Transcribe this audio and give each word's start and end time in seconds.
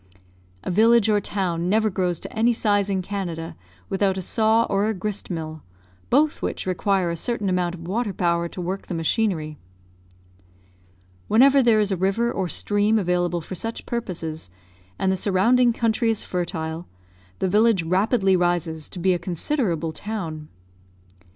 A 0.63 0.71
village 0.71 1.09
or 1.09 1.21
town 1.21 1.69
never 1.69 1.91
grows 1.91 2.19
to 2.21 2.33
any 2.35 2.53
size 2.53 2.89
in 2.89 3.03
Canada 3.03 3.55
without 3.87 4.17
a 4.17 4.21
saw 4.23 4.63
or 4.63 4.87
a 4.87 4.95
grist 4.95 5.29
mill, 5.29 5.61
both 6.09 6.41
which 6.41 6.65
require 6.65 7.11
a 7.11 7.15
certain 7.15 7.47
amount 7.47 7.75
of 7.75 7.87
water 7.87 8.11
power 8.11 8.49
to 8.49 8.59
work 8.61 8.87
the 8.87 8.95
machinery. 8.95 9.59
Whenever 11.27 11.61
there 11.61 11.79
is 11.79 11.91
a 11.91 11.97
river 11.97 12.31
or 12.31 12.49
stream 12.49 12.97
available 12.97 13.41
for 13.41 13.53
such 13.53 13.85
purposes, 13.85 14.49
and 14.97 15.11
the 15.11 15.15
surrounding 15.17 15.71
country 15.71 16.09
is 16.09 16.23
fertile, 16.23 16.87
the 17.37 17.47
village 17.47 17.83
rapidly 17.83 18.35
rises 18.35 18.89
to 18.89 18.97
be 18.97 19.13
a 19.13 19.19
considerable 19.19 19.91
town. 19.91 20.47